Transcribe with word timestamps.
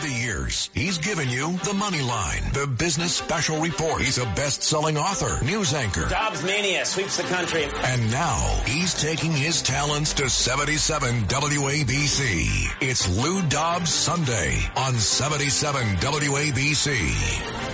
the 0.00 0.10
years, 0.10 0.70
he's 0.74 0.98
given 0.98 1.28
you 1.28 1.56
The 1.64 1.74
Money 1.74 2.00
Line, 2.00 2.42
the 2.52 2.66
business 2.66 3.14
special 3.14 3.60
report. 3.60 4.00
He's 4.00 4.18
a 4.18 4.24
best-selling 4.24 4.96
author, 4.96 5.44
news 5.44 5.74
anchor. 5.74 6.08
Dobbs 6.08 6.42
mania 6.42 6.84
sweeps 6.84 7.16
the 7.16 7.24
country. 7.24 7.64
And 7.84 8.10
now 8.10 8.38
he's 8.66 8.94
taking 8.94 9.32
his 9.32 9.62
talents 9.62 10.14
to 10.14 10.30
77 10.30 11.24
WABC. 11.24 12.76
It's 12.80 13.08
Lou 13.22 13.42
Dobbs 13.48 13.90
Sunday 13.90 14.58
on 14.76 14.94
77 14.94 15.82
WABC. 15.96 17.70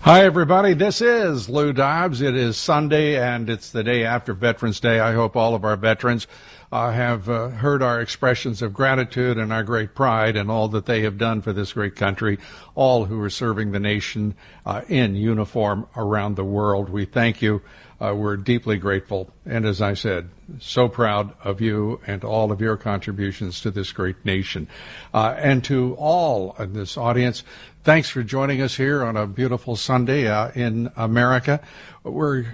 Hi, 0.00 0.24
everybody. 0.24 0.74
This 0.74 1.00
is 1.00 1.48
Lou 1.48 1.72
Dobbs. 1.72 2.22
It 2.22 2.36
is 2.36 2.56
Sunday 2.56 3.20
and 3.20 3.50
it's 3.50 3.70
the 3.70 3.82
day 3.82 4.04
after 4.04 4.34
Veterans 4.34 4.78
Day. 4.78 5.00
I 5.00 5.12
hope 5.12 5.34
all 5.34 5.56
of 5.56 5.64
our 5.64 5.76
veterans 5.76 6.28
uh, 6.72 6.90
have 6.90 7.28
uh, 7.28 7.48
heard 7.48 7.82
our 7.82 8.00
expressions 8.00 8.62
of 8.62 8.72
gratitude 8.72 9.38
and 9.38 9.52
our 9.52 9.62
great 9.62 9.94
pride 9.94 10.36
and 10.36 10.50
all 10.50 10.68
that 10.68 10.86
they 10.86 11.02
have 11.02 11.18
done 11.18 11.42
for 11.42 11.52
this 11.52 11.72
great 11.72 11.96
country, 11.96 12.38
all 12.74 13.04
who 13.04 13.20
are 13.22 13.30
serving 13.30 13.72
the 13.72 13.80
nation 13.80 14.34
uh, 14.64 14.82
in 14.88 15.14
uniform 15.14 15.86
around 15.96 16.36
the 16.36 16.44
world. 16.44 16.88
We 16.88 17.04
thank 17.04 17.42
you. 17.42 17.62
Uh, 17.98 18.14
we're 18.14 18.36
deeply 18.36 18.76
grateful. 18.76 19.30
And 19.46 19.64
as 19.64 19.80
I 19.80 19.94
said, 19.94 20.28
so 20.58 20.86
proud 20.86 21.34
of 21.42 21.62
you 21.62 22.00
and 22.06 22.24
all 22.24 22.52
of 22.52 22.60
your 22.60 22.76
contributions 22.76 23.62
to 23.62 23.70
this 23.70 23.90
great 23.92 24.22
nation. 24.24 24.68
Uh, 25.14 25.34
and 25.38 25.64
to 25.64 25.94
all 25.94 26.54
in 26.58 26.74
this 26.74 26.98
audience, 26.98 27.42
thanks 27.84 28.10
for 28.10 28.22
joining 28.22 28.60
us 28.60 28.76
here 28.76 29.02
on 29.02 29.16
a 29.16 29.26
beautiful 29.26 29.76
Sunday 29.76 30.28
uh, 30.28 30.50
in 30.54 30.90
America. 30.96 31.60
We're 32.02 32.44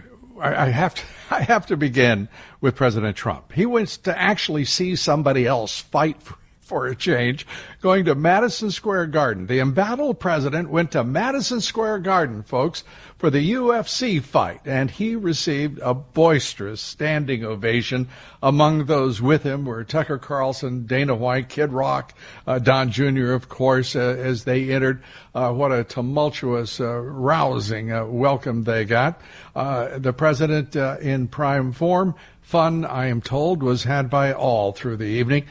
I 0.41 0.69
have 0.69 0.95
to 0.95 1.03
I 1.31 1.43
have 1.43 1.67
to 1.67 1.77
begin 1.77 2.29
with 2.61 2.75
President 2.77 3.17
Trump. 3.17 3.53
He 3.53 3.65
wants 3.67 3.97
to 3.99 4.19
actually 4.19 4.65
see 4.65 4.97
somebody 4.97 5.47
else 5.47 5.79
fight 5.79 6.23
for 6.23 6.37
for 6.63 6.87
a 6.87 6.97
change, 6.97 7.47
going 7.81 8.05
to 8.05 8.15
Madison 8.15 8.71
Square 8.71 9.09
Garden. 9.09 9.47
The 9.47 9.59
embattled 9.59 10.21
president 10.21 10.71
went 10.71 10.93
to 10.93 11.05
Madison 11.05 11.61
Square 11.61 11.99
Garden, 11.99 12.43
folks, 12.45 12.85
for 13.19 13.31
the 13.31 13.53
UFC 13.53 14.23
fight, 14.23 14.61
and 14.65 14.91
he 14.91 15.15
received 15.15 15.81
a 15.83 15.93
boisterous 15.93 16.81
standing 16.81 17.45
ovation. 17.45 18.09
Among 18.43 18.87
those 18.87 19.21
with 19.21 19.43
him 19.43 19.65
were 19.65 19.85
Tucker 19.85 20.19
Carlson, 20.19 20.87
Dana 20.87 21.15
White, 21.15 21.49
Kid 21.49 21.73
Rock, 21.73 22.15
uh, 22.47 22.59
Don 22.59 22.91
Jr., 22.91 23.33
of 23.33 23.49
course, 23.49 23.95
uh, 23.95 24.17
as 24.19 24.45
they 24.45 24.73
entered. 24.73 25.03
Uh, 25.35 25.53
what 25.53 25.73
a 25.73 25.85
tumultuous, 25.85 26.81
uh, 26.81 26.97
rousing 26.97 27.93
uh, 27.93 28.05
welcome 28.07 28.65
they 28.65 28.85
got. 28.85 29.21
Uh, 29.55 29.99
the 29.99 30.13
president 30.13 30.75
in 30.75 31.29
prime 31.29 31.73
form. 31.73 32.15
Fun, 32.41 32.85
I 32.85 33.07
am 33.07 33.21
told, 33.21 33.63
was 33.63 33.85
had 33.85 34.11
by 34.11 34.33
all 34.33 34.73
through 34.73 34.97
the 34.97 35.05
evening. 35.05 35.45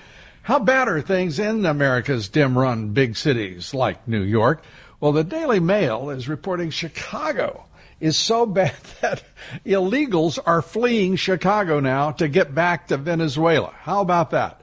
How 0.44 0.58
bad 0.58 0.88
are 0.88 1.02
things 1.02 1.38
in 1.38 1.68
America's 1.68 2.28
Dem 2.28 2.58
run 2.58 2.94
big 2.94 3.16
cities 3.16 3.76
like 3.76 4.08
New 4.08 4.24
York? 4.24 4.64
Well, 5.00 5.12
the 5.12 5.24
Daily 5.24 5.60
Mail 5.60 6.10
is 6.10 6.28
reporting 6.28 6.72
Chicago 6.72 7.66
is 8.00 8.18
so 8.18 8.46
bad 8.48 8.76
that 9.02 9.24
illegals 9.66 10.40
are 10.44 10.64
fleeing 10.64 11.16
Chicago 11.16 11.80
now 11.80 12.12
to 12.14 12.28
get 12.28 12.56
back 12.56 12.88
to 12.88 12.98
Venezuela. 12.98 13.72
How 13.82 14.02
about 14.02 14.32
that? 14.32 14.62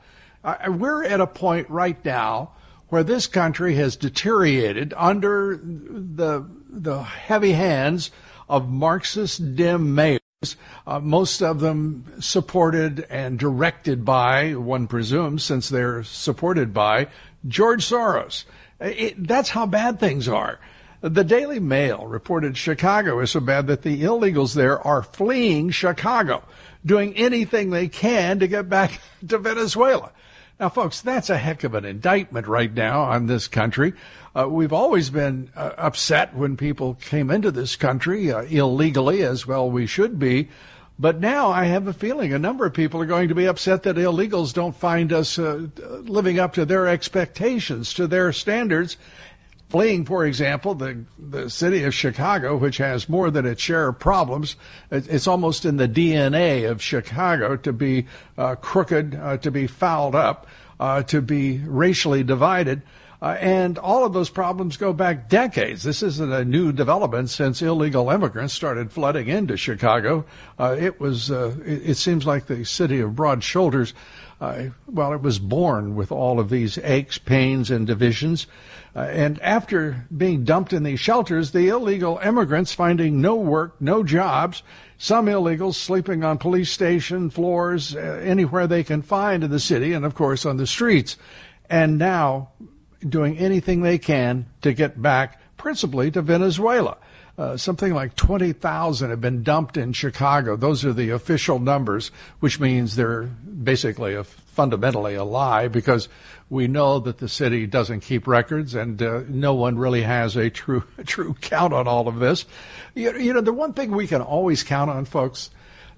We're 0.67 1.05
at 1.05 1.21
a 1.21 1.27
point 1.29 1.71
right 1.71 2.03
now 2.05 2.53
where 2.89 3.05
this 3.05 3.29
country 3.29 3.77
has 3.77 3.95
deteriorated 3.95 4.95
under 4.97 5.61
the, 5.62 6.45
the 6.69 7.03
heavy 7.05 7.53
hands 7.53 8.11
of 8.49 8.69
Marxist 8.69 9.55
Dem 9.55 9.95
mayors 9.95 10.18
uh, 10.86 11.00
most 11.00 11.42
of 11.42 11.58
them 11.58 12.05
supported 12.20 13.05
and 13.11 13.41
directed 13.41 14.05
by, 14.05 14.55
one 14.55 14.86
presumes, 14.86 15.42
since 15.42 15.69
they're 15.69 16.05
supported 16.05 16.72
by 16.72 17.08
George 17.48 17.84
Soros. 17.84 18.44
It, 18.81 19.27
that's 19.27 19.48
how 19.48 19.66
bad 19.66 19.98
things 19.98 20.28
are. 20.28 20.61
The 21.00 21.25
Daily 21.25 21.59
Mail 21.59 22.06
reported 22.06 22.56
Chicago 22.56 23.19
is 23.19 23.33
so 23.33 23.41
bad 23.41 23.66
that 23.66 23.83
the 23.83 24.03
illegals 24.03 24.55
there 24.55 24.81
are 24.87 25.03
fleeing 25.03 25.71
Chicago, 25.71 26.44
doing 26.87 27.16
anything 27.16 27.71
they 27.71 27.88
can 27.88 28.38
to 28.38 28.47
get 28.47 28.69
back 28.69 29.00
to 29.28 29.38
Venezuela. 29.38 30.12
Now, 30.61 30.69
folks, 30.69 31.01
that's 31.03 31.31
a 31.31 31.39
heck 31.39 31.63
of 31.63 31.75
an 31.75 31.85
indictment 31.85 32.49
right 32.49 32.75
now 32.75 33.03
on 33.03 33.27
this 33.27 33.47
country. 33.47 33.93
Uh, 34.35 34.49
we've 34.49 34.73
always 34.73 35.09
been 35.09 35.53
uh, 35.55 35.71
upset 35.79 36.35
when 36.35 36.57
people 36.57 36.95
came 36.95 37.31
into 37.31 37.53
this 37.53 37.77
country 37.77 38.33
uh, 38.33 38.43
illegally, 38.43 39.23
as 39.23 39.47
well 39.47 39.71
we 39.71 39.87
should 39.87 40.19
be. 40.19 40.49
But 40.99 41.21
now 41.21 41.51
I 41.51 41.67
have 41.67 41.87
a 41.87 41.93
feeling 41.93 42.33
a 42.33 42.41
number 42.41 42.67
of 42.67 42.75
people 42.75 43.01
are 43.01 43.07
going 43.07 43.29
to 43.29 43.37
be 43.37 43.47
upset 43.47 43.85
that 43.85 43.95
illegals 43.95 44.53
don't 44.53 44.75
find 44.75 45.13
us 45.13 45.39
uh, 45.39 45.69
living 45.77 46.41
up 46.41 46.55
to 46.55 46.65
their 46.65 46.89
expectations, 46.89 47.95
to 47.95 48.09
their 48.09 48.33
standards, 48.33 48.97
fleeing, 49.69 50.05
for 50.05 50.25
example, 50.25 50.75
the, 50.75 51.05
the 51.19 51.51
city 51.51 51.84
of 51.84 51.95
Chicago, 51.95 52.56
which 52.56 52.79
has 52.79 53.09
more 53.09 53.31
than 53.31 53.47
its 53.47 53.61
share 53.61 53.89
of 53.89 53.99
problems. 53.99 54.56
It's 54.91 55.27
almost 55.27 55.65
in 55.65 55.77
the 55.77 55.89
DNA 55.89 56.71
of 56.71 56.83
Chicago 56.83 57.56
to 57.56 57.73
be 57.73 58.07
uh, 58.37 58.55
crooked, 58.57 59.15
uh, 59.15 59.37
to 59.39 59.51
be 59.51 59.67
fouled 59.67 60.15
up, 60.15 60.47
uh, 60.81 61.03
to 61.05 61.21
be 61.21 61.59
racially 61.59 62.23
divided. 62.23 62.83
Uh, 63.21 63.37
and 63.41 63.78
all 63.78 64.05
of 64.05 64.12
those 64.12 64.31
problems 64.31 64.77
go 64.77 64.93
back 64.93 65.28
decades. 65.28 65.83
This 65.83 66.05
isn't 66.05 66.33
a 66.33 66.45
new 66.45 66.71
development 66.71 67.31
since 67.31 67.61
illegal 67.61 68.11
immigrants 68.11 68.55
started 68.55 68.93
flooding 68.93 69.27
into 69.27 69.57
Chicago. 69.57 70.25
Uh, 70.57 70.77
it 70.78 71.01
was, 71.01 71.31
uh, 71.31 71.57
it, 71.65 71.91
it, 71.91 71.95
seems 71.97 72.27
like 72.27 72.47
the 72.47 72.65
city 72.65 73.01
of 73.01 73.17
broad 73.17 73.43
shoulders 73.43 73.93
well, 74.41 75.12
it 75.12 75.21
was 75.21 75.38
born 75.38 75.97
with 75.97 76.12
all 76.12 76.38
of 76.38 76.49
these 76.49 76.78
aches, 76.78 77.19
pains, 77.19 77.71
and 77.71 77.87
divisions. 77.87 78.47
Uh, 78.94 79.00
and 79.00 79.41
after 79.43 80.06
being 80.16 80.44
dumped 80.44 80.72
in 80.72 80.84
these 80.84 81.00
shelters, 81.00 81.50
the 81.50 81.69
illegal 81.69 82.19
immigrants 82.19 82.72
finding 82.72 83.21
no 83.21 83.34
work, 83.34 83.81
no 83.81 84.03
jobs, 84.03 84.62
some 84.97 85.27
illegals 85.27 85.75
sleeping 85.75 86.25
on 86.25 86.38
police 86.38 86.71
station 86.71 87.31
floors, 87.31 87.94
uh, 87.94 88.21
anywhere 88.22 88.66
they 88.66 88.84
can 88.84 89.03
find 89.03 89.44
in 89.44 89.50
the 89.50 89.60
city, 89.60 89.93
and 89.93 90.04
of 90.04 90.15
course 90.15 90.47
on 90.47 90.56
the 90.56 90.66
streets. 90.66 91.16
And 91.69 91.98
now 91.98 92.50
doing 93.06 93.38
anything 93.38 93.82
they 93.82 93.98
can 93.98 94.47
to 94.62 94.72
get 94.72 95.00
back 95.00 95.41
principally 95.56 96.10
to 96.12 96.22
Venezuela. 96.22 96.97
Uh, 97.38 97.56
something 97.56 97.94
like 97.94 98.16
20,000 98.16 99.10
have 99.10 99.21
been 99.21 99.44
dumped 99.44 99.76
in 99.76 99.93
Chicago. 99.93 100.56
Those 100.56 100.84
are 100.84 100.93
the 100.93 101.10
official 101.10 101.60
numbers, 101.60 102.10
which 102.41 102.59
means 102.59 102.97
they're 102.97 103.22
basically 103.22 104.16
a, 104.16 104.25
fundamentally 104.25 105.15
a 105.15 105.22
lie 105.22 105.69
because 105.69 106.09
we 106.50 106.66
know 106.66 106.98
that 106.98 107.19
the 107.19 107.28
city 107.28 107.65
doesn't 107.65 108.00
keep 108.00 108.27
records 108.27 108.75
and 108.75 109.00
uh, 109.00 109.22
no 109.28 109.54
one 109.54 109.78
really 109.78 110.03
has 110.03 110.34
a 110.34 110.50
true 110.50 110.82
true 111.06 111.32
count 111.41 111.72
on 111.72 111.87
all 111.87 112.09
of 112.09 112.19
this. 112.19 112.44
You, 112.97 113.16
you 113.16 113.32
know, 113.32 113.41
the 113.41 113.53
one 113.53 113.72
thing 113.72 113.93
we 113.93 114.09
can 114.09 114.21
always 114.21 114.65
count 114.65 114.91
on, 114.91 115.04
folks, 115.04 115.50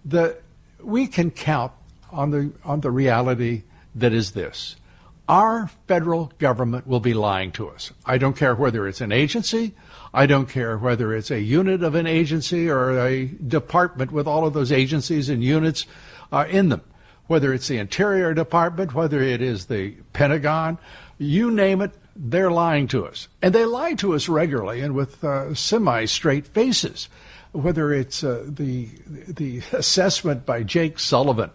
that 0.05 0.43
we 0.83 1.07
can 1.07 1.31
count 1.31 1.73
on 2.13 2.33
the 2.33 2.53
on 2.65 2.83
the 2.83 2.91
reality 2.91 3.63
that 3.95 4.13
is 4.13 4.33
this. 4.33 4.77
Our 5.27 5.71
federal 5.87 6.33
government 6.39 6.87
will 6.87 7.01
be 7.01 7.15
lying 7.15 7.53
to 7.53 7.71
us. 7.71 7.93
I 8.05 8.19
don't 8.19 8.37
care 8.37 8.55
whether 8.55 8.87
it's 8.87 9.01
an 9.01 9.13
agency 9.13 9.75
I 10.13 10.27
don't 10.27 10.49
care 10.49 10.77
whether 10.77 11.15
it's 11.15 11.31
a 11.31 11.41
unit 11.41 11.83
of 11.83 11.95
an 11.95 12.07
agency 12.07 12.69
or 12.69 12.99
a 12.99 13.27
department 13.27 14.11
with 14.11 14.27
all 14.27 14.47
of 14.47 14.55
those 14.55 14.73
agencies 14.73 15.29
and 15.29 15.43
units 15.43 15.87
uh, 16.33 16.47
in 16.49 16.69
them, 16.69 16.83
whether 17.29 17.55
it's 17.55 17.69
the 17.69 17.79
Interior 17.79 18.35
Department, 18.35 18.95
whether 18.95 19.21
it 19.21 19.41
is 19.41 19.67
the 19.67 19.93
Pentagon, 20.13 20.79
you 21.19 21.51
name 21.51 21.81
it, 21.81 21.93
they're 22.17 22.51
lying 22.51 22.89
to 22.89 23.07
us. 23.07 23.29
And 23.41 23.55
they 23.55 23.65
lie 23.65 23.95
to 23.95 24.15
us 24.15 24.29
regularly 24.29 24.81
and 24.81 24.95
with 24.95 25.23
uh, 25.23 25.55
semi 25.55 26.07
straight 26.07 26.47
faces. 26.47 27.09
Whether 27.53 27.93
it's 27.93 28.23
uh, 28.23 28.45
the, 28.47 28.89
the 29.07 29.63
assessment 29.73 30.47
by 30.47 30.63
Jake 30.63 30.99
Sullivan, 30.99 31.51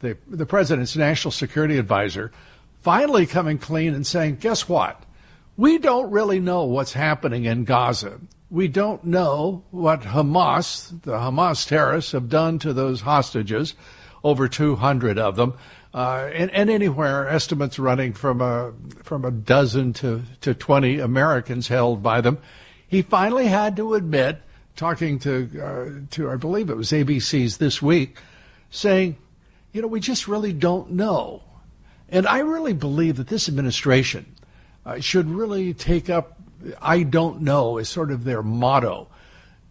the, 0.00 0.16
the 0.26 0.44
president's 0.44 0.96
national 0.96 1.32
security 1.32 1.78
advisor, 1.78 2.32
finally 2.82 3.26
coming 3.26 3.58
clean 3.58 3.94
and 3.94 4.06
saying, 4.06 4.36
guess 4.36 4.68
what? 4.68 5.02
We 5.58 5.78
don't 5.78 6.12
really 6.12 6.38
know 6.38 6.66
what's 6.66 6.92
happening 6.92 7.44
in 7.44 7.64
Gaza. 7.64 8.20
We 8.48 8.68
don't 8.68 9.02
know 9.02 9.64
what 9.72 10.02
Hamas, 10.02 11.02
the 11.02 11.14
Hamas 11.14 11.66
terrorists, 11.66 12.12
have 12.12 12.28
done 12.28 12.60
to 12.60 12.72
those 12.72 13.00
hostages, 13.00 13.74
over 14.22 14.46
200 14.46 15.18
of 15.18 15.34
them, 15.34 15.54
uh, 15.92 16.30
and, 16.32 16.52
and, 16.52 16.70
anywhere 16.70 17.28
estimates 17.28 17.76
running 17.76 18.12
from 18.12 18.40
a 18.40 18.72
from 19.02 19.24
a 19.24 19.32
dozen 19.32 19.94
to 19.94 20.22
to 20.42 20.54
20 20.54 21.00
Americans 21.00 21.66
held 21.66 22.04
by 22.04 22.20
them. 22.20 22.38
He 22.86 23.02
finally 23.02 23.46
had 23.46 23.74
to 23.78 23.94
admit, 23.94 24.40
talking 24.76 25.18
to 25.20 25.50
uh, 25.60 26.06
to 26.12 26.30
I 26.30 26.36
believe 26.36 26.70
it 26.70 26.76
was 26.76 26.92
ABC's 26.92 27.56
this 27.56 27.82
week, 27.82 28.18
saying, 28.70 29.16
you 29.72 29.82
know, 29.82 29.88
we 29.88 29.98
just 29.98 30.28
really 30.28 30.52
don't 30.52 30.92
know, 30.92 31.42
and 32.08 32.28
I 32.28 32.38
really 32.40 32.74
believe 32.74 33.16
that 33.16 33.26
this 33.26 33.48
administration 33.48 34.36
uh, 34.88 35.00
should 35.00 35.28
really 35.30 35.74
take 35.74 36.10
up 36.10 36.38
I 36.82 37.04
don't 37.04 37.42
know 37.42 37.78
as 37.78 37.88
sort 37.88 38.10
of 38.10 38.24
their 38.24 38.42
motto 38.42 39.06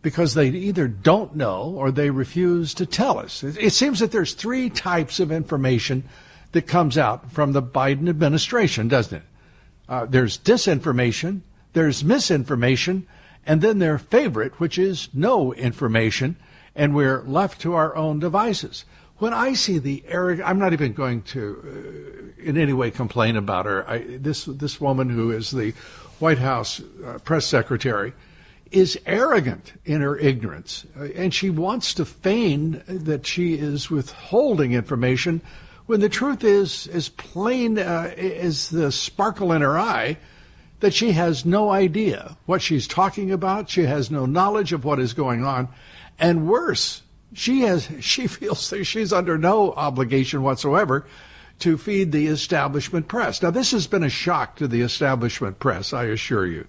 because 0.02 0.34
they 0.34 0.48
either 0.48 0.88
don't 0.88 1.36
know 1.36 1.74
or 1.75 1.92
they 1.92 2.10
refuse 2.10 2.74
to 2.75 2.86
tell 2.86 3.19
us. 3.19 3.44
It, 3.44 3.58
it 3.58 3.74
seems 3.74 4.00
that 4.00 4.12
there's 4.12 4.34
three 4.34 4.69
types 4.69 5.19
of 5.19 5.31
information 5.31 6.04
that 6.54 6.68
comes 6.68 6.98
out 6.98 7.30
from 7.31 7.52
the 7.52 7.62
Biden 7.62 8.08
administration, 8.08 8.88
doesn't 8.88 9.18
it? 9.18 9.24
uh, 9.90 10.06
there's 10.06 10.38
disinformation, 10.38 11.42
there's 11.74 12.04
misinformation, 12.04 13.08
and 13.46 13.62
then 13.62 13.80
their 13.80 13.98
favorite, 13.98 14.60
which 14.60 14.78
is 14.78 15.10
no 15.14 15.54
information, 15.54 16.36
and 16.75 16.94
we're 16.94 17.22
left 17.24 17.62
to 17.62 17.74
our 17.74 17.96
own 17.96 18.19
devices. 18.19 18.86
When 19.19 19.34
I 19.34 19.54
see 19.54 19.80
the 19.80 20.04
arrogant, 20.08 20.48
I'm 20.48 20.60
not 20.60 20.74
even 20.74 20.94
going 20.94 21.24
to 21.24 22.36
uh, 22.40 22.42
in 22.44 22.58
any 22.58 22.74
way 22.74 22.92
complain 22.92 23.36
about 23.36 23.66
her. 23.66 23.90
I, 23.90 24.18
this 24.18 24.46
this 24.46 24.80
woman 24.80 25.10
who 25.10 25.31
is 25.31 25.52
the 25.52 25.72
White 26.19 26.38
House 26.38 26.81
uh, 27.06 27.18
press 27.24 27.46
secretary 27.46 28.14
is 28.72 29.00
arrogant 29.06 29.74
in 29.86 30.02
her 30.02 30.18
ignorance, 30.18 30.86
uh, 31.00 31.06
and 31.16 31.34
she 31.34 31.50
wants 31.50 31.94
to 31.96 32.06
feign 32.06 32.84
that 32.88 33.25
she 33.25 33.56
is 33.56 33.90
withholding 33.90 34.74
information 34.74 35.42
when 35.88 36.02
the 36.02 36.10
truth 36.10 36.44
is 36.44 36.88
as 36.88 37.10
plain 37.10 37.80
uh, 37.80 38.14
as 38.16 38.69
the 38.69 38.92
sparkle 38.92 39.52
in 39.52 39.62
her 39.62 39.80
eye 39.80 40.18
that 40.80 40.94
she 40.94 41.12
has 41.14 41.46
no 41.46 41.72
idea 41.72 42.38
what 42.46 42.62
she's 42.62 42.88
talking 42.88 43.31
about. 43.31 43.69
She 43.69 43.84
has 43.84 44.12
no 44.12 44.25
knowledge 44.25 44.74
of 44.74 44.86
what 44.86 45.00
is 45.00 45.14
going 45.14 45.44
on. 45.44 45.69
And 46.19 46.48
worse, 46.48 47.02
she 47.33 47.62
has, 47.62 47.89
she 48.00 48.27
feels 48.27 48.69
that 48.69 48.85
she's 48.85 49.13
under 49.13 49.38
no 49.38 49.74
obligation 49.74 50.44
whatsoever 50.44 51.06
to 51.59 51.77
feed 51.77 52.12
the 52.12 52.27
establishment 52.27 53.07
press. 53.07 53.41
Now, 53.41 53.51
this 53.51 53.71
has 53.71 53.88
been 53.88 54.03
a 54.03 54.09
shock 54.09 54.56
to 54.57 54.68
the 54.68 54.81
establishment 54.81 55.59
press, 55.59 55.91
I 55.91 56.06
assure 56.06 56.45
you, 56.45 56.68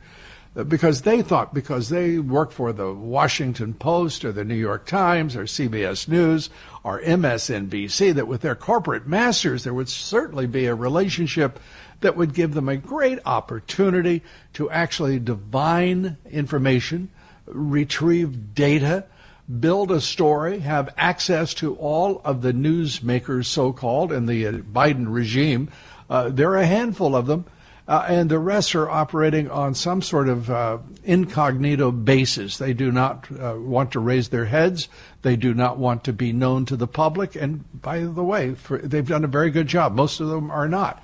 because 0.67 1.03
they 1.03 1.23
thought 1.23 1.53
because 1.53 1.91
they 1.91 2.19
work 2.19 2.53
for 2.53 2.73
the 2.73 2.93
Washington 2.93 3.75
Post 3.75 4.25
or 4.25 4.33
the 4.33 4.45
New 4.45 4.55
York 4.55 4.87
Times 4.87 5.37
or 5.37 5.45
CBS 5.45 6.09
News 6.09 6.51
or 6.83 7.01
MSNBC 7.03 8.15
that 8.15 8.27
with 8.27 8.41
their 8.41 8.55
corporate 8.55 9.07
masters 9.07 9.65
there 9.65 9.75
would 9.75 9.89
certainly 9.89 10.47
be 10.47 10.67
a 10.67 10.75
relationship 10.75 11.61
that 12.01 12.17
would 12.17 12.33
give 12.33 12.55
them 12.55 12.69
a 12.69 12.77
great 12.77 13.19
opportunity 13.27 14.23
to 14.55 14.71
actually 14.71 15.19
divine 15.19 16.17
information, 16.31 17.11
retrieve 17.47 18.55
data, 18.55 19.05
build 19.49 19.91
a 19.91 20.01
story, 20.01 20.61
have 20.61 20.93
access 20.97 21.55
to 21.55 21.75
all 21.77 22.21
of 22.25 22.43
the 22.43 22.53
newsmakers, 22.53 23.47
so 23.47 23.73
called, 23.73 24.13
in 24.13 24.27
the 24.27 24.45
Biden 24.45 25.07
regime. 25.09 25.71
Uh, 26.11 26.29
there 26.29 26.51
are 26.51 26.59
a 26.59 26.67
handful 26.67 27.17
of 27.17 27.27
them. 27.27 27.45
Uh, 27.87 28.05
and 28.07 28.31
the 28.31 28.39
rest 28.39 28.75
are 28.75 28.91
operating 28.91 29.51
on 29.51 29.75
some 29.75 30.03
sort 30.03 30.29
of 30.29 30.51
uh, 30.51 30.77
incognito 31.05 31.91
basis. 31.91 32.59
They 32.59 32.75
do 32.75 32.93
not 32.93 33.27
uh, 33.33 33.55
want 33.59 33.93
to 33.93 34.01
raise 34.01 34.29
their 34.29 34.45
heads. 34.45 34.91
They 35.23 35.37
do 35.37 35.55
not 35.55 35.79
want 35.79 36.05
to 36.05 36.13
be 36.13 36.35
known 36.35 36.67
to 36.67 36.77
the 36.77 36.87
public. 36.87 37.35
And 37.35 37.65
by 37.81 38.01
the 38.01 38.23
way, 38.23 38.55
for, 38.55 38.77
they've 38.77 39.09
done 39.09 39.25
a 39.25 39.29
very 39.29 39.51
good 39.51 39.69
job. 39.69 39.95
Most 39.95 40.21
of 40.21 40.29
them 40.29 40.51
are 40.51 40.69
not. 40.69 41.03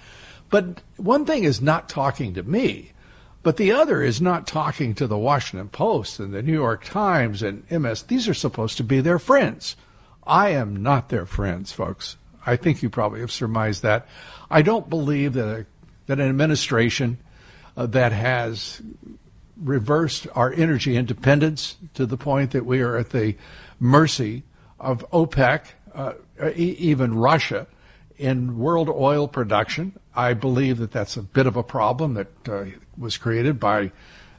But 0.51 0.83
one 0.99 1.25
thing 1.25 1.45
is 1.45 1.63
not 1.63 1.89
talking 1.89 2.35
to 2.35 2.43
me, 2.43 2.93
but 3.45 3.57
the 3.57 3.71
other 3.71 4.03
is 4.03 4.21
not 4.21 4.49
talking 4.49 4.95
to 4.95 5.07
the 5.07 5.19
Washington 5.19 5.69
Post 5.69 6.19
and 6.19 6.35
the 6.35 6.43
New 6.43 6.53
York 6.53 6.85
Times 6.85 7.43
and 7.43 7.71
MS. 7.71 8.03
These 8.03 8.27
are 8.27 8.35
supposed 8.35 8.79
to 8.79 8.85
be 8.85 9.01
their 9.01 9.21
friends. 9.21 9.77
I 10.27 10.51
am 10.51 10.83
not 10.83 11.11
their 11.11 11.27
friends, 11.27 11.71
folks. 11.71 12.17
I 12.45 12.57
think 12.57 12.83
you 12.83 12.91
probably 12.91 13.21
have 13.21 13.31
surmised 13.31 13.83
that. 13.83 14.09
I 14.51 14.63
don't 14.63 14.91
believe 14.91 15.35
that 15.35 15.47
a 15.47 15.67
that 16.07 16.21
an 16.21 16.29
administration 16.29 17.19
uh, 17.77 17.87
that 17.87 18.13
has 18.13 18.83
reversed 19.57 20.27
our 20.35 20.53
energy 20.53 20.97
independence 20.97 21.77
to 21.95 22.07
the 22.07 22.17
point 22.17 22.51
that 22.51 22.67
we 22.67 22.81
are 22.81 22.97
at 22.97 23.11
the 23.11 23.37
mercy 23.81 24.43
of 24.79 25.09
OPEC, 25.13 25.65
uh, 25.95 26.13
e- 26.55 26.77
even 26.79 27.15
Russia, 27.15 27.67
in 28.19 28.59
world 28.59 28.89
oil 28.89 29.29
production. 29.29 29.99
I 30.15 30.35
believe 30.35 30.79
that 30.79 30.93
that's 30.93 31.17
a 31.17 31.23
bit 31.23 31.47
of 31.47 31.57
a 31.57 31.63
problem 31.63 32.15
that 32.15 32.49
uh, 32.49 32.65
was 32.97 33.17
created 33.17 33.59
by 33.59 33.91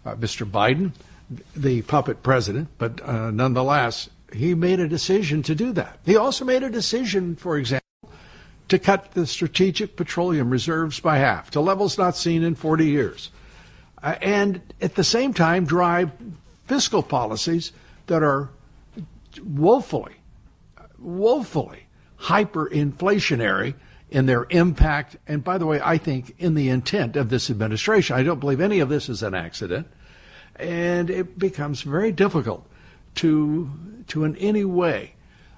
uh, 0.05 0.15
Mr. 0.15 0.49
Biden, 0.49 0.91
the 1.55 1.81
puppet 1.83 2.23
president, 2.23 2.69
but 2.77 3.01
uh, 3.01 3.31
nonetheless, 3.31 4.09
he 4.31 4.53
made 4.53 4.79
a 4.79 4.87
decision 4.87 5.43
to 5.43 5.55
do 5.55 5.71
that. 5.73 5.99
He 6.05 6.15
also 6.15 6.45
made 6.45 6.63
a 6.63 6.69
decision, 6.69 7.35
for 7.35 7.57
example, 7.57 7.81
to 8.67 8.79
cut 8.79 9.11
the 9.11 9.27
strategic 9.27 9.95
petroleum 9.95 10.49
reserves 10.49 10.99
by 10.99 11.17
half 11.17 11.51
to 11.51 11.61
levels 11.61 11.97
not 11.97 12.15
seen 12.15 12.43
in 12.43 12.55
40 12.55 12.85
years. 12.85 13.31
Uh, 14.01 14.15
and 14.21 14.61
at 14.81 14.95
the 14.95 15.03
same 15.03 15.33
time, 15.33 15.65
drive 15.65 16.11
fiscal 16.67 17.03
policies 17.03 17.71
that 18.07 18.23
are 18.23 18.49
woefully, 19.43 20.13
woefully 20.99 21.85
hyperinflationary 22.21 23.75
in 24.09 24.25
their 24.25 24.45
impact. 24.49 25.17
And 25.27 25.43
by 25.43 25.57
the 25.57 25.65
way, 25.65 25.81
I 25.83 25.97
think 25.97 26.35
in 26.37 26.55
the 26.55 26.69
intent 26.69 27.15
of 27.15 27.29
this 27.29 27.49
administration, 27.49 28.15
I 28.15 28.23
don't 28.23 28.39
believe 28.39 28.61
any 28.61 28.79
of 28.79 28.89
this 28.89 29.09
is 29.09 29.23
an 29.23 29.33
accident. 29.33 29.87
And 30.55 31.09
it 31.09 31.37
becomes 31.37 31.81
very 31.81 32.11
difficult 32.11 32.65
to, 33.15 33.69
to 34.07 34.23
in 34.23 34.35
any 34.37 34.63
way, 34.63 35.13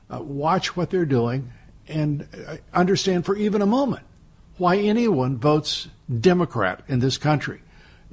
uh, 0.10 0.22
watch 0.22 0.76
what 0.76 0.90
they're 0.90 1.06
doing 1.06 1.52
and 1.88 2.28
understand 2.74 3.26
for 3.26 3.36
even 3.36 3.62
a 3.62 3.66
moment 3.66 4.04
why 4.58 4.78
anyone 4.78 5.38
votes 5.38 5.88
Democrat 6.20 6.82
in 6.88 7.00
this 7.00 7.18
country. 7.18 7.62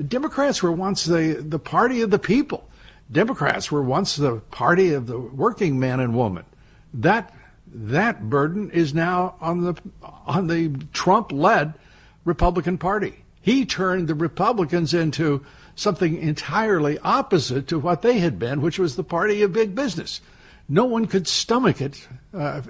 Democrats 0.09 0.63
were 0.63 0.73
once 0.73 1.05
the, 1.05 1.35
the 1.41 1.59
party 1.59 2.03
of 2.03 2.11
the 2.11 2.19
people. 2.19 2.69
Democrats 3.11 3.71
were 3.71 3.83
once 3.83 4.17
the 4.17 4.37
party 4.51 4.93
of 4.93 5.07
the 5.07 5.19
working 5.19 5.79
man 5.79 6.01
and 6.01 6.15
woman. 6.15 6.45
That 6.93 7.33
that 7.75 8.31
burden 8.31 8.71
is 8.71 8.95
now 8.95 9.35
on 9.41 9.63
the 9.63 9.75
on 10.27 10.47
the 10.47 10.71
Trump-led 10.93 11.75
Republican 12.25 12.79
Party. 12.79 13.25
He 13.43 13.67
turned 13.67 14.09
the 14.09 14.15
Republicans 14.15 14.95
into 14.95 15.45
something 15.75 16.17
entirely 16.17 16.99
opposite 17.01 17.67
to 17.69 17.79
what 17.79 18.03
they 18.03 18.19
had 18.21 18.39
been, 18.39 18.63
which 18.63 18.79
was 18.79 18.97
the 18.97 19.05
party 19.05 19.43
of 19.43 19.53
big 19.53 19.75
business 19.75 20.21
no 20.69 20.87
one 20.87 21.07
could 21.07 21.29
stomach 21.29 21.81
it. 21.81 22.07
Uh, 22.33 22.63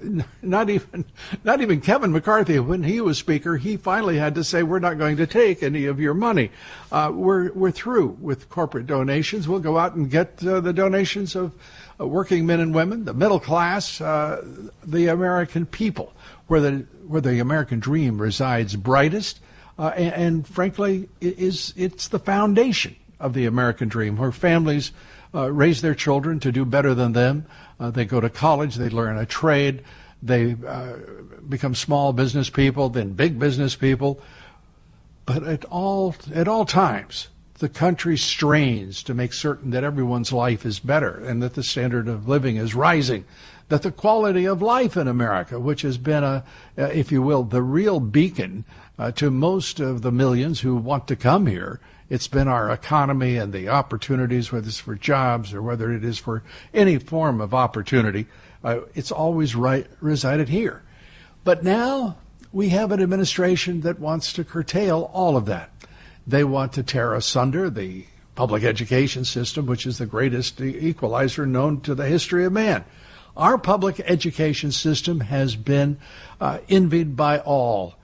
not 0.43 0.69
even 0.69 1.05
not 1.45 1.61
even 1.61 1.81
Kevin 1.81 2.13
McCarthy 2.13 2.59
when 2.59 2.83
he 2.83 3.01
was 3.01 3.19
speaker. 3.19 3.57
He 3.57 3.77
finally 3.77 4.19
had 4.19 4.35
to 4.35 4.45
say, 4.45 4.63
"We're 4.63 4.81
not 4.81 4.99
going 4.99 5.17
to 5.19 5.27
take 5.27 5.63
any 5.63 5.87
of 5.87 6.01
your 6.01 6.15
money. 6.15 6.51
Uh, 6.91 7.13
we're 7.15 7.53
we're 7.53 7.71
through 7.71 8.19
with 8.21 8.51
corporate 8.51 8.87
donations. 8.87 9.49
We'll 9.49 9.61
go 9.61 9.79
out 9.79 9.95
and 9.95 10.11
get 10.11 10.45
uh, 10.45 10.61
the 10.61 10.73
donations 10.73 11.37
of 11.37 11.53
uh, 12.01 12.07
working 12.07 12.47
men 12.47 12.61
and 12.61 12.75
women, 12.75 13.05
the 13.05 13.15
middle 13.15 13.41
class, 13.41 14.01
uh, 14.01 14.45
the 14.85 15.07
American 15.07 15.65
people, 15.65 16.13
where 16.49 16.61
the 16.61 16.87
where 17.07 17.21
the 17.21 17.39
American 17.39 17.79
dream 17.81 18.21
resides 18.21 18.75
brightest, 18.77 19.41
uh, 19.79 19.93
and, 19.97 20.15
and 20.15 20.49
frankly, 20.49 21.09
it 21.21 21.39
is 21.39 21.73
it's 21.77 22.09
the 22.09 22.19
foundation 22.19 22.97
of 23.21 23.35
the 23.35 23.47
American 23.47 23.89
dream, 23.89 24.17
where 24.17 24.33
families." 24.33 24.93
Uh, 25.35 25.51
raise 25.51 25.83
their 25.83 25.95
children 25.95 26.39
to 26.39 26.53
do 26.53 26.65
better 26.65 26.95
than 26.95 27.13
them, 27.13 27.45
uh, 27.81 27.91
they 27.91 28.05
go 28.05 28.21
to 28.21 28.31
college, 28.31 28.77
they 28.77 28.89
learn 28.89 29.19
a 29.19 29.27
trade, 29.27 29.83
they 30.23 30.57
uh, 30.67 30.93
become 31.49 31.75
small 31.75 32.13
business 32.13 32.49
people, 32.49 32.89
then 32.89 33.13
big 33.13 33.39
business 33.39 33.75
people. 33.75 34.21
But 35.27 35.43
at 35.43 35.65
all 35.65 36.15
at 36.33 36.47
all 36.47 36.65
times, 36.65 37.29
the 37.59 37.69
country 37.69 38.17
strains 38.17 39.03
to 39.05 39.15
make 39.15 39.33
certain 39.33 39.71
that 39.71 39.85
everyone's 39.85 40.33
life 40.33 40.67
is 40.67 40.79
better 40.79 41.25
and 41.25 41.43
that 41.43 41.55
the 41.55 41.63
standard 41.63 42.09
of 42.09 42.29
living 42.29 42.57
is 42.57 42.75
rising, 42.75 43.25
that 43.69 43.83
the 43.83 43.93
quality 43.93 44.47
of 44.47 44.63
life 44.63 44.97
in 44.97 45.09
America, 45.09 45.59
which 45.59 45.83
has 45.83 45.99
been 45.99 46.25
a, 46.25 46.45
uh, 46.77 46.83
if 46.85 47.11
you 47.11 47.23
will, 47.23 47.43
the 47.43 47.63
real 47.63 48.01
beacon 48.01 48.65
uh, 48.99 49.11
to 49.13 49.31
most 49.31 49.81
of 49.81 50.03
the 50.03 50.13
millions 50.13 50.61
who 50.61 50.77
want 50.77 51.09
to 51.09 51.17
come 51.17 51.47
here, 51.47 51.81
it's 52.11 52.29
been 52.29 52.49
our 52.49 52.71
economy 52.71 53.37
and 53.37 53.53
the 53.53 53.69
opportunities, 53.69 54.53
whether 54.53 54.69
it's 54.69 54.79
for 54.79 54.95
jobs 54.95 55.55
or 55.55 55.63
whether 55.63 55.93
it 55.93 56.05
is 56.05 56.19
for 56.19 56.43
any 56.73 56.99
form 56.99 57.41
of 57.41 57.55
opportunity. 57.55 58.27
Uh, 58.63 58.81
it's 58.95 59.11
always 59.11 59.55
right, 59.55 59.87
resided 60.01 60.49
here. 60.49 60.83
But 61.45 61.65
now 61.65 62.17
we 62.53 62.71
have 62.71 62.93
an 62.93 63.03
administration 63.03 63.81
that 63.83 63.99
wants 63.99 64.33
to 64.35 64.45
curtail 64.45 65.11
all 65.13 65.37
of 65.37 65.47
that. 65.47 65.71
They 66.27 66.45
want 66.45 66.73
to 66.75 66.83
tear 66.83 67.15
asunder 67.15 67.69
the 67.69 68.07
public 68.35 68.65
education 68.65 69.25
system, 69.25 69.67
which 69.67 69.87
is 69.87 69.99
the 69.99 70.07
greatest 70.07 70.61
equalizer 70.61 71.47
known 71.47 71.81
to 71.83 71.95
the 71.95 72.07
history 72.07 72.45
of 72.45 72.53
man. 72.53 72.85
Our 73.37 73.59
public 73.59 74.01
education 74.01 74.73
system 74.73 75.21
has 75.21 75.57
been 75.57 75.99
uh, 76.41 76.59
envied 76.69 77.17
by 77.17 77.41
all 77.41 77.95